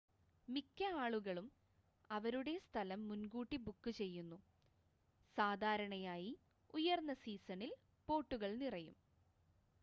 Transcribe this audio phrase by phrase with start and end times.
[0.47, 1.47] മിക്ക ആളുകളും
[2.09, 4.39] അവരുടെ സ്ഥലം മുൻ‌കൂട്ടി ബുക്ക് ചെയ്യുന്നു
[5.37, 6.33] സാധാരണയായി
[6.73, 7.73] ഉയർന്ന സീസണിൽ
[8.07, 8.97] ബോട്ടുകൾ നിറയും